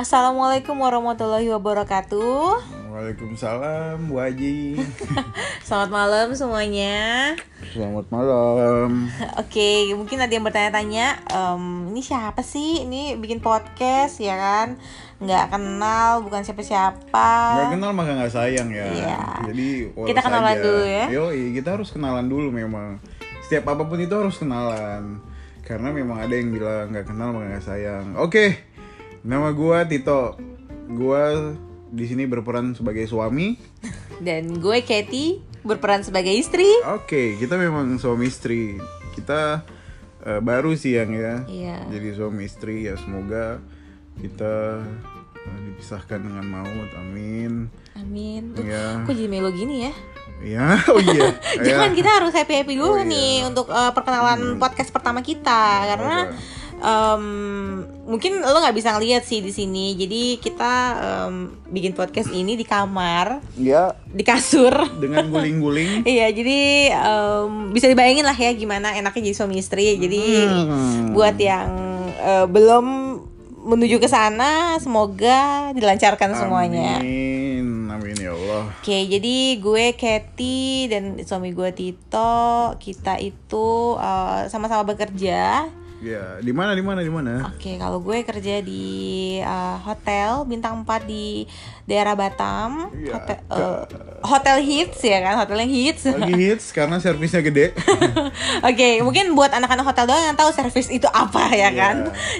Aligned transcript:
Assalamualaikum 0.00 0.80
warahmatullahi 0.80 1.44
wabarakatuh. 1.52 2.56
Waalaikumsalam 2.88 4.08
Bu 4.08 4.16
Haji 4.16 4.80
Selamat 5.68 5.92
malam 5.92 6.32
semuanya. 6.32 7.36
Selamat 7.68 8.08
malam 8.08 9.12
Oke, 9.36 9.92
mungkin 9.92 10.24
ada 10.24 10.32
yang 10.32 10.40
bertanya-tanya, 10.48 11.20
em, 11.28 11.92
ini 11.92 12.00
siapa 12.00 12.40
sih? 12.40 12.88
Ini 12.88 13.20
bikin 13.20 13.44
podcast 13.44 14.24
ya 14.24 14.40
kan? 14.40 14.80
Nggak 15.20 15.52
kenal, 15.52 16.24
bukan 16.24 16.48
siapa-siapa. 16.48 17.28
Gak 17.60 17.76
kenal 17.76 17.92
maka 17.92 18.24
gak 18.24 18.32
sayang 18.32 18.72
ya 18.72 18.88
Iya. 18.88 19.20
Jadi 19.52 19.92
Kita 19.92 20.24
kenalan 20.24 20.56
aja. 20.56 20.64
dulu 20.64 20.84
ya. 20.88 21.04
Yoi, 21.12 21.52
kita 21.52 21.76
harus 21.76 21.92
kenalan 21.92 22.24
dulu 22.24 22.48
memang 22.48 22.96
Setiap 23.44 23.76
apa 23.76 23.84
pun 23.84 24.00
itu 24.00 24.16
harus 24.16 24.40
kenalan 24.40 25.20
Karena 25.60 25.92
memang 25.92 26.24
ada 26.24 26.32
yang 26.32 26.48
bilang 26.56 26.88
gak 26.88 27.04
kenal 27.04 27.36
maka 27.36 27.60
gak 27.60 27.68
sayang 27.68 28.16
Oke 28.16 28.69
Nama 29.20 29.52
gua 29.52 29.84
Tito 29.84 30.36
Gua 30.88 31.54
di 31.90 32.04
sini 32.06 32.24
berperan 32.24 32.72
sebagai 32.72 33.04
suami 33.04 33.58
Dan 34.18 34.60
gue 34.60 34.84
Katie 34.84 35.40
berperan 35.60 36.00
sebagai 36.00 36.32
istri. 36.32 36.68
Oke, 36.88 37.36
kita 37.36 37.56
memang 37.56 37.96
suami 37.96 38.28
istri. 38.28 38.76
Kita 39.12 39.60
eh, 40.22 40.40
baru 40.40 40.72
sih 40.72 40.92
yang 40.94 41.10
ya. 41.10 41.44
Iya. 41.44 41.76
Jadi 41.88 42.08
suami 42.12 42.44
istri 42.44 42.84
ya 42.84 42.96
semoga 42.96 43.60
kita 44.16 44.80
eh, 45.36 45.58
dipisahkan 45.66 46.20
dengan 46.20 46.44
maut. 46.44 46.90
Amin. 46.96 47.68
Amin. 47.92 48.52
Tuh, 48.52 48.64
Iya. 48.64 49.04
Kok 49.04 49.12
jadi 49.12 49.28
melo 49.28 49.50
gini 49.50 49.84
ya? 49.84 49.92
Ya, 50.40 50.68
oh 50.92 51.00
iya. 51.00 51.36
Jangan 51.68 51.92
Ya. 51.92 51.96
kita 51.96 52.10
harus 52.20 52.32
happy 52.32 52.54
happy 52.56 52.74
dulu 52.76 52.96
Oh, 52.96 52.96
iya. 52.96 53.08
nih 53.08 53.32
untuk 53.44 53.68
uh, 53.68 53.92
perkenalan 53.92 54.56
podcast 54.56 54.88
pertama 54.88 55.20
kita 55.20 55.84
karena 55.90 56.28
Apa? 56.28 56.36
Em, 56.80 57.24
mungkin 58.04 58.40
lo 58.40 58.56
nggak 58.56 58.72
bisa 58.72 58.92
ngeliat 58.92 59.22
sih 59.22 59.38
di 59.38 59.48
sini. 59.48 59.94
Jadi 59.94 60.22
kita 60.36 60.72
em, 61.26 61.34
bikin 61.66 61.92
podcast 61.92 62.28
ini 62.28 62.54
di 62.54 62.64
kamar, 62.64 63.44
Ya, 63.54 63.92
di 64.06 64.20
kasur. 64.20 64.72
dengan 64.96 65.28
guling-guling. 65.28 66.02
Iya, 66.08 66.28
jadi 66.30 66.60
em, 66.90 67.50
bisa 67.70 67.86
dibayangin 67.86 68.24
lah 68.24 68.34
ya 68.34 68.50
gimana 68.52 68.92
enaknya 68.92 69.22
jadi 69.22 69.36
suami 69.36 69.56
istri. 69.56 69.96
Jadi 69.96 70.22
Hmm. 70.42 71.12
buat 71.12 71.36
yang 71.36 71.68
eh, 72.16 72.46
belum 72.46 72.86
menuju 73.60 73.96
ke 73.96 74.08
sana, 74.08 74.76
semoga 74.78 75.70
dilancarkan 75.72 76.32
semuanya. 76.32 76.96
Amin. 76.96 77.88
Amin 77.90 78.16
ya 78.16 78.32
Allah. 78.32 78.72
Oke, 78.72 79.04
jadi 79.04 79.36
gue 79.56 79.92
Kathy 79.92 80.88
dan 80.88 81.20
suami 81.20 81.52
gue 81.52 81.68
Tito, 81.70 82.40
kita 82.76 83.16
itu 83.16 83.68
eh, 83.96 84.48
sama-sama 84.48 84.84
bekerja. 84.86 85.68
Ya, 86.00 86.40
di 86.40 86.48
mana 86.48 86.72
di 86.72 86.80
mana 86.80 87.04
di 87.04 87.12
mana? 87.12 87.52
Oke, 87.52 87.76
kalau 87.76 88.00
gue 88.00 88.24
kerja 88.24 88.64
di 88.64 88.84
eh, 89.36 89.76
hotel 89.84 90.48
bintang 90.48 90.80
4 90.80 91.04
di 91.04 91.44
daerah 91.84 92.16
Batam, 92.16 92.88
Iya, 92.90 93.20
hotel, 93.20 93.36
eh, 93.36 93.80
hotel 94.24 94.56
hits 94.64 95.00
ya 95.04 95.20
kan, 95.20 95.36
hotel 95.36 95.60
yang 95.60 95.68
hits. 95.70 96.08
Lagi 96.08 96.32
hits 96.32 96.72
karena 96.72 96.96
servisnya 96.96 97.44
gede. 97.44 97.76
Oke, 98.68 99.04
mungkin 99.04 99.36
buat 99.36 99.52
anak-anak 99.52 99.84
hotel 99.84 100.08
doang 100.08 100.24
yang 100.24 100.38
tahu 100.40 100.48
servis 100.50 100.88
itu 100.88 101.04
apa 101.06 101.52
ya 101.52 101.68
Iya. 101.68 101.76
kan. 101.76 101.96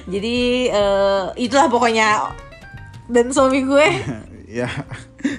Jadi 0.09 0.37
eh, 0.67 1.25
itulah 1.37 1.69
pokoknya. 1.69 2.33
Dan 3.13 3.29
suami 3.29 3.61
gue 3.61 3.87
ya. 4.63 4.73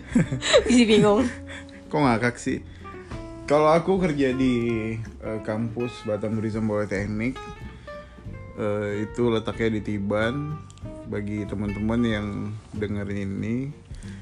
jadi 0.70 0.84
bingung. 0.86 1.26
Kok 1.90 1.98
ngakak 2.00 2.38
sih? 2.38 2.62
Kalau 3.44 3.68
aku 3.68 3.98
kerja 3.98 4.30
di 4.30 4.54
eh, 5.02 5.40
kampus 5.42 6.06
Batam 6.06 6.38
Tourism 6.38 6.70
Polytechnic 6.70 7.34
eh, 8.62 9.04
itu 9.04 9.28
letaknya 9.28 9.74
di 9.74 9.82
Tiban. 9.84 10.56
Bagi 11.04 11.44
teman-teman 11.44 12.00
yang 12.02 12.28
dengerin 12.72 13.28
ini 13.28 13.56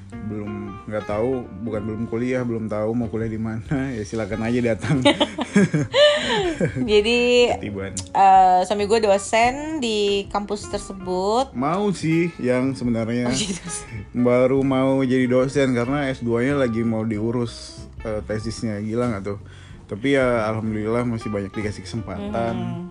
belum 0.09 0.51
nggak 0.89 1.05
tahu, 1.05 1.31
bukan 1.61 1.81
belum 1.83 2.03
kuliah, 2.07 2.41
belum 2.41 2.65
tahu 2.65 2.89
mau 2.91 3.05
kuliah 3.05 3.29
di 3.29 3.37
mana, 3.37 3.61
ya 3.93 4.01
silakan 4.01 4.41
aja 4.41 4.73
datang 4.73 5.05
Jadi 6.89 7.19
Tiban. 7.57 7.93
eh, 7.93 8.59
suami 8.65 8.83
gue 8.85 8.99
dosen 8.99 9.77
di 9.77 10.25
kampus 10.27 10.67
tersebut. 10.67 11.53
Mau 11.53 11.89
sih 11.91 12.33
yang 12.37 12.73
sebenarnya 12.73 13.29
Oh, 13.29 13.33
gitu. 13.33 13.61
baru 14.27 14.59
mau 14.59 14.99
jadi 15.01 15.25
dosen 15.25 15.71
karena 15.71 16.09
S2-nya 16.09 16.57
lagi 16.57 16.81
mau 16.81 17.05
diurus 17.05 17.77
eh, 18.01 18.25
tesisnya 18.25 18.81
gila 18.81 19.09
nggak 19.09 19.23
tuh 19.23 19.39
tapi 19.85 20.13
ya 20.13 20.45
alhamdulillah 20.45 21.01
masih 21.01 21.29
banyak 21.29 21.49
dikasih 21.49 21.81
kesempatan 21.81 22.85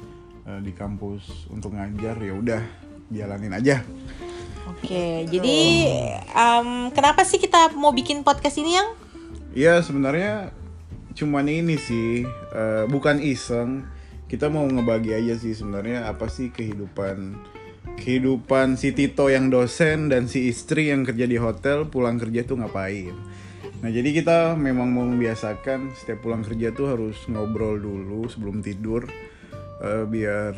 eh, 0.48 0.60
di 0.64 0.72
kampus 0.72 1.52
untuk 1.52 1.76
ngajar 1.76 2.16
ya 2.16 2.32
udah 2.32 2.62
jalanin 3.12 3.52
aja. 3.52 3.84
Oke, 4.68 5.24
jadi 5.28 5.58
em, 6.32 6.92
kenapa 6.92 7.24
sih 7.24 7.40
kita 7.40 7.72
mau 7.76 7.92
bikin 7.92 8.24
podcast 8.24 8.56
ini 8.60 8.76
yang? 8.76 8.88
ya 9.56 9.80
sebenarnya 9.80 10.52
cuman 11.16 11.48
ini 11.48 11.76
sih 11.76 12.24
eh, 12.52 12.84
bukan 12.88 13.20
iseng. 13.20 13.84
Kita 14.28 14.52
mau 14.52 14.68
ngebagi 14.68 15.16
aja 15.16 15.40
sih 15.40 15.56
sebenarnya 15.56 16.04
apa 16.04 16.28
sih 16.28 16.52
kehidupan 16.52 17.40
kehidupan 17.96 18.76
si 18.76 18.92
Tito 18.92 19.32
yang 19.32 19.48
dosen 19.48 20.12
dan 20.12 20.28
si 20.28 20.52
istri 20.52 20.92
yang 20.92 21.02
kerja 21.02 21.24
di 21.24 21.40
hotel 21.40 21.88
pulang 21.88 22.20
kerja 22.20 22.44
tuh 22.44 22.60
ngapain? 22.60 23.16
Nah 23.80 23.88
jadi 23.88 24.10
kita 24.12 24.52
memang 24.60 24.92
mau 24.92 25.08
membiasakan 25.08 25.96
setiap 25.96 26.28
pulang 26.28 26.44
kerja 26.44 26.76
tuh 26.76 26.92
harus 26.92 27.16
ngobrol 27.24 27.80
dulu 27.80 28.28
sebelum 28.28 28.60
tidur 28.60 29.08
eh, 29.82 30.04
biar 30.06 30.54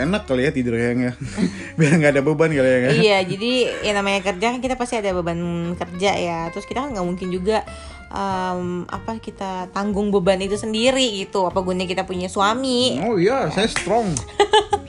enak 0.00 0.22
kali 0.24 0.48
ya 0.48 0.52
tidur 0.54 0.74
ya 0.80 1.12
biar 1.78 1.92
nggak 2.00 2.12
ada 2.16 2.22
beban 2.24 2.48
kali 2.48 2.70
ya 2.70 2.80
kan? 2.80 2.92
iya, 2.96 3.18
jadi 3.20 3.52
yang 3.84 3.96
namanya 4.00 4.20
kerja 4.24 4.46
kan 4.56 4.60
kita 4.64 4.74
pasti 4.80 4.96
ada 4.96 5.12
beban 5.12 5.40
kerja 5.76 6.10
ya. 6.16 6.40
Terus 6.54 6.64
kita 6.64 6.88
kan 6.88 6.96
nggak 6.96 7.04
mungkin 7.06 7.28
juga 7.28 7.66
em, 8.08 8.88
apa 8.88 9.20
kita 9.20 9.68
tanggung 9.76 10.08
beban 10.08 10.40
itu 10.40 10.56
sendiri 10.56 11.04
gitu. 11.20 11.44
Apa 11.44 11.60
gunanya 11.60 11.90
kita 11.90 12.08
punya 12.08 12.32
suami? 12.32 12.96
oh 13.04 13.20
iya 13.20 13.52
saya 13.52 13.68
strong 13.68 14.16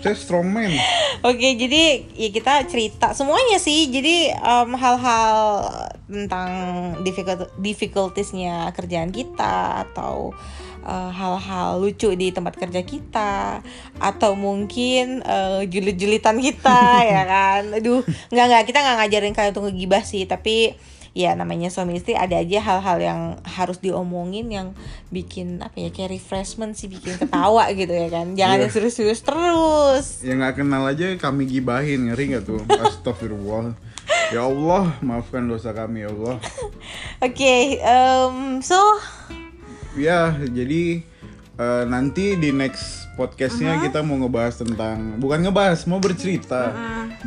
saya 0.01 0.15
strong 0.15 0.47
man 0.47 0.71
Oke, 1.29 1.53
jadi 1.53 2.01
ya 2.17 2.29
kita 2.33 2.65
cerita 2.65 3.13
semuanya 3.13 3.61
sih. 3.61 3.93
Jadi 3.93 4.33
hal-hal 4.73 5.37
tentang 6.11 6.49
difficult 7.07 7.47
difficultiesnya 7.55 8.75
kerjaan 8.75 9.09
kita 9.15 9.87
atau 9.87 10.35
eh, 10.83 11.11
hal-hal 11.15 11.79
lucu 11.79 12.11
di 12.19 12.35
tempat 12.35 12.59
kerja 12.59 12.83
kita 12.83 13.63
atau 13.97 14.35
mungkin 14.35 15.23
eh, 15.23 15.63
julit-julitan 15.71 16.37
kita 16.43 16.83
ya 17.15 17.23
kan. 17.23 17.61
Aduh, 17.71 18.03
nggak 18.29 18.45
nggak 18.51 18.63
kita 18.67 18.79
nggak 18.83 18.97
ngajarin 18.99 19.33
kalian 19.33 19.51
untuk 19.55 19.65
ngegibah 19.71 20.03
sih, 20.03 20.27
tapi 20.27 20.75
ya 21.11 21.35
namanya 21.35 21.67
suami 21.67 21.99
istri 21.99 22.15
ada 22.15 22.39
aja 22.39 22.63
hal-hal 22.63 22.97
yang 23.03 23.21
harus 23.43 23.83
diomongin 23.83 24.47
yang 24.47 24.71
bikin 25.11 25.59
apa 25.59 25.75
ya 25.75 25.89
kayak 25.91 26.15
refreshment 26.15 26.79
sih 26.79 26.87
bikin 26.87 27.19
ketawa 27.19 27.67
gitu 27.79 27.91
ya 27.91 28.07
kan 28.07 28.31
jangan 28.31 28.63
yang 28.63 28.71
serius-serius 28.71 29.19
terus 29.19 30.23
Ya 30.23 30.39
nggak 30.39 30.63
kenal 30.63 30.87
aja 30.87 31.11
kami 31.19 31.49
gibahin 31.49 32.07
ngeri 32.07 32.35
nggak 32.35 32.43
tuh? 32.47 32.63
Astagfirullah. 32.87 33.75
Ya 34.31 34.47
Allah, 34.47 34.95
maafkan 35.03 35.43
dosa 35.43 35.75
kami 35.75 36.07
ya 36.07 36.09
Allah. 36.15 36.39
Oke, 37.27 37.83
em, 37.83 38.63
so 38.63 38.79
Ya, 39.91 40.31
jadi 40.39 41.03
eh, 41.59 41.83
nanti 41.83 42.39
di 42.39 42.55
next 42.55 43.11
podcastnya 43.19 43.83
kita 43.83 43.99
mau 43.99 44.15
ngebahas 44.15 44.63
tentang 44.63 45.19
bukan 45.19 45.43
ngebahas, 45.43 45.83
mau 45.83 45.99
bercerita 45.99 46.71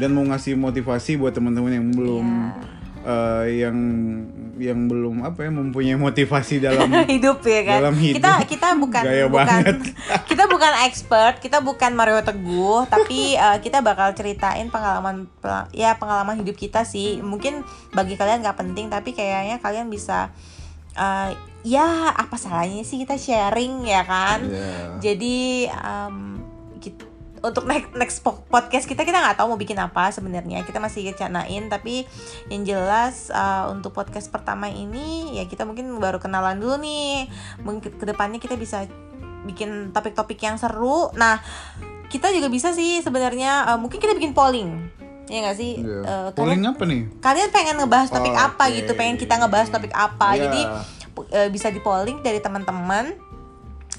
dan 0.01 0.17
mau 0.17 0.25
ngasih 0.25 0.57
motivasi 0.57 1.21
buat 1.21 1.37
teman-teman 1.37 1.77
yang 1.77 1.87
belum 1.93 2.27
eh, 3.05 3.63
yang 3.63 3.77
yang 4.57 4.89
belum 4.89 5.23
apa 5.29 5.45
ya 5.45 5.51
mempunyai 5.53 5.99
motivasi 6.01 6.65
dalam 6.65 6.89
hidup 7.13 7.45
ya 7.45 7.61
kan. 7.63 7.79
Dalam 7.85 7.97
hidup. 8.01 8.17
Kita 8.19 8.33
kita 8.49 8.69
bukan 8.81 9.03
Gaya 9.05 9.27
bukan 9.29 9.47
banget. 9.47 9.77
kita 10.31 10.45
bukan 10.49 10.73
expert, 10.89 11.39
kita 11.45 11.59
bukan 11.61 11.93
Mario 11.93 12.25
Teguh, 12.25 12.89
tapi 12.89 13.37
eh, 13.45 13.59
kita 13.61 13.85
bakal 13.85 14.17
ceritain 14.17 14.73
pengalaman 14.73 15.29
ya 15.71 16.01
pengalaman 16.01 16.41
hidup 16.41 16.56
kita 16.56 16.83
sih. 16.83 17.21
Mungkin 17.21 17.62
bagi 17.93 18.17
kalian 18.17 18.43
nggak 18.43 18.59
penting, 18.59 18.89
tapi 18.89 19.12
kayaknya 19.12 19.61
kalian 19.61 19.93
bisa 19.93 20.33
eh, 20.97 21.37
ya 21.65 22.12
apa 22.12 22.37
salahnya 22.37 22.85
sih 22.85 23.00
kita 23.05 23.21
sharing 23.21 23.85
ya 23.85 24.03
kan. 24.05 24.39
Ya. 24.49 25.00
Jadi 25.00 25.69
em, 25.69 26.17
kit- 26.81 27.13
untuk 27.44 27.64
next, 27.64 27.93
next 27.93 28.19
po- 28.19 28.41
podcast 28.44 28.85
kita 28.85 29.02
kita 29.02 29.14
nggak 29.14 29.37
tahu 29.37 29.52
mau 29.52 29.56
bikin 29.56 29.76
apa 29.76 30.08
sebenarnya 30.08 30.64
kita 30.64 30.79
masih 30.79 31.12
canain 31.12 31.69
tapi 31.69 32.08
yang 32.49 32.64
jelas 32.64 33.29
uh, 33.29 33.69
untuk 33.69 33.93
podcast 33.93 34.26
pertama 34.26 34.67
ini 34.67 35.37
ya 35.37 35.44
kita 35.44 35.62
mungkin 35.62 35.93
baru 35.94 36.17
kenalan 36.17 36.56
dulu 36.56 36.81
nih 36.81 37.29
mungkin 37.61 37.93
ke 37.93 38.02
depannya 38.02 38.38
kita 38.38 38.56
bisa 38.56 38.88
bikin 39.44 39.93
topik-topik 39.93 40.41
yang 40.41 40.56
seru 40.56 41.12
nah 41.12 41.37
kita 42.06 42.31
juga 42.31 42.49
bisa 42.49 42.70
sih 42.70 42.99
sebenarnya 42.99 43.69
uh, 43.69 43.79
mungkin 43.79 43.99
kita 43.99 44.14
bikin 44.14 44.32
polling 44.32 44.88
ya 45.25 45.40
nggak 45.40 45.56
sih 45.56 45.73
Iya. 45.79 46.00
Uh, 46.00 46.29
Polling 46.32 46.61
kalian, 46.61 46.73
apa 46.73 46.82
nih? 46.85 47.02
kalian 47.19 47.49
pengen 47.50 47.76
ngebahas 47.76 48.08
topik 48.08 48.32
Oh, 48.32 48.44
apa 48.47 48.64
oke. 48.67 48.75
gitu 48.75 48.93
pengen 48.93 49.17
kita 49.17 49.35
ngebahas 49.37 49.69
topik 49.69 49.93
apa 49.93 50.29
Iya. 50.32 50.40
jadi 50.43 50.61
uh, 51.14 51.49
bisa 51.49 51.69
di 51.69 51.81
polling 51.81 52.20
dari 52.20 52.38
teman-teman 52.38 53.17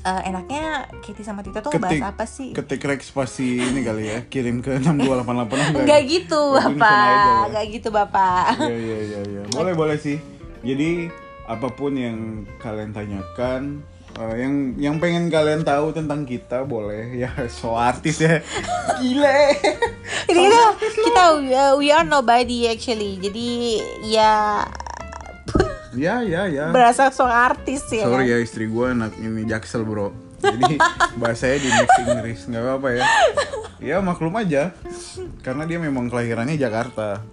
eh, 0.06 0.22
enaknya 0.24 0.64
Kitty 1.02 1.22
sama 1.22 1.42
Tito 1.42 1.60
tuh 1.60 1.74
Ketik- 1.74 1.98
ngebahas 1.98 2.14
apa 2.14 2.26
sih? 2.26 2.54
Ketik 2.54 2.80
rek 2.80 3.02
spasi 3.02 3.58
ini 3.58 3.82
kali 3.82 4.06
ya, 4.06 4.20
kirim 4.24 4.62
ke 4.62 4.78
6288 4.78 5.82
Enggak 5.82 6.02
gitu, 6.06 6.42
Bapak. 6.54 6.94
ya? 7.02 7.50
Enggak 7.50 7.66
gitu, 7.72 7.90
Bapak. 7.90 8.46
Iya 8.62 8.78
iya 8.78 8.98
iya 9.04 9.20
iya. 9.26 9.42
Boleh 9.50 9.74
boleh 9.74 9.98
sih. 9.98 10.22
Jadi 10.62 11.10
apa 11.46 11.70
pun 11.70 11.94
yang 11.94 12.18
kalian 12.58 12.90
tanyakan 12.90 13.82
eh, 14.16 14.36
yang 14.40 14.54
yang 14.76 14.96
pengen 14.98 15.30
kalian 15.30 15.62
tahu 15.62 15.90
tentang 15.92 16.26
kita 16.26 16.62
boleh 16.64 17.14
ya 17.22 17.30
so 17.48 17.74
artis 17.74 18.18
ya 18.18 18.42
gile 18.98 19.54
Ini 20.26 20.42
kita 20.42 20.62
kita 21.06 21.24
uh, 21.38 21.72
we 21.78 21.90
are 21.90 22.02
nobody 22.02 22.66
actually. 22.66 23.18
Jadi 23.20 23.78
ya 24.04 24.66
ya 25.96 26.22
ya 26.22 26.46
ya. 26.52 26.70
Berasa 26.70 27.10
so 27.10 27.26
artis 27.26 27.88
ya. 27.90 28.06
sorry 28.06 28.30
ya 28.30 28.38
istri 28.40 28.68
gue 28.68 28.86
anak 28.86 29.16
ini 29.18 29.48
jaksel 29.48 29.88
bro. 29.88 30.12
Jadi 30.44 30.78
bahasanya 31.20 31.58
di 31.58 31.70
mix 31.72 31.90
Inggris 32.04 32.40
nggak 32.52 32.62
apa 32.62 32.72
apa 32.78 32.90
ya. 32.92 33.04
Ya 33.82 33.98
maklum 34.04 34.36
aja. 34.38 34.76
Karena 35.42 35.64
dia 35.66 35.80
memang 35.82 36.12
kelahirannya 36.12 36.60
Jakarta. 36.60 37.24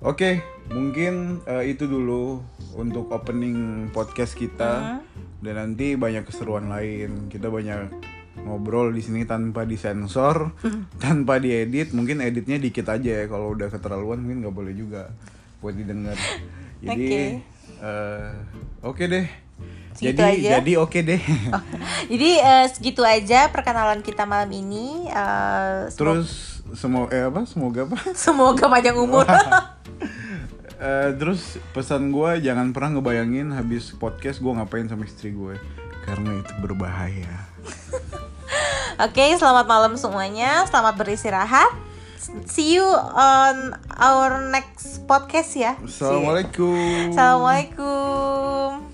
Oke 0.00 0.40
mungkin 0.70 1.44
eh, 1.44 1.74
itu 1.74 1.84
dulu 1.84 2.40
untuk 2.78 3.10
opening 3.10 3.90
podcast 3.90 4.38
kita. 4.38 5.02
Dan 5.40 5.54
nanti 5.56 5.96
banyak 5.96 6.28
keseruan 6.28 6.68
lain. 6.68 7.32
Kita 7.32 7.48
banyak 7.48 7.92
ngobrol 8.40 8.94
di 8.94 9.04
sini 9.04 9.28
tanpa 9.28 9.66
disensor 9.66 10.54
tanpa 11.02 11.36
diedit. 11.42 11.92
Mungkin 11.92 12.22
editnya 12.24 12.56
dikit 12.56 12.86
aja 12.88 13.24
ya. 13.24 13.26
Kalau 13.26 13.52
udah 13.52 13.68
keterlaluan 13.68 14.22
mungkin 14.22 14.46
nggak 14.46 14.56
boleh 14.56 14.74
juga 14.76 15.10
buat 15.60 15.76
didengar 15.76 16.16
jadi 16.80 17.04
Oke. 17.06 17.22
eh, 17.78 18.32
oke 18.80 19.04
deh 19.04 19.26
Segitu 19.90 20.16
jadi 20.16 20.32
aja? 20.32 20.50
jadi 20.60 20.72
oke 20.78 20.98
deh 20.98 21.22
Jadi 22.10 22.30
eh, 22.38 22.66
segitu 22.72 23.02
aja 23.04 23.52
perkenalan 23.52 24.00
kita 24.00 24.24
malam 24.24 24.48
ini. 24.50 25.04
Eh, 25.06 25.92
terus 25.92 26.62
semoga 26.72 27.10
eh, 27.12 27.26
apa 27.26 27.44
semoga 27.44 27.84
apa 27.84 27.98
semoga 28.26 28.64
panjang 28.66 28.96
umur. 28.96 29.26
Eh, 30.80 31.12
terus 31.20 31.60
pesan 31.76 32.08
gue 32.08 32.40
jangan 32.40 32.72
pernah 32.72 32.96
ngebayangin 32.96 33.52
habis 33.52 33.92
podcast 33.92 34.40
gue 34.40 34.48
ngapain 34.48 34.88
sama 34.88 35.04
istri 35.04 35.28
gue 35.28 35.60
karena 36.08 36.40
itu 36.40 36.56
berbahaya 36.56 37.28
Oke, 38.96 39.36
selamat 39.36 39.68
malam 39.68 39.92
semuanya. 40.00 40.64
Selamat 40.64 40.96
beristirahat. 40.96 41.68
See 42.20 42.76
you 42.76 42.84
on 43.16 43.72
our 43.96 44.52
next 44.52 45.08
podcast 45.08 45.56
ya. 45.56 45.72
assalamualaikum 45.80 47.16
Assalamualaikum. 47.16 48.89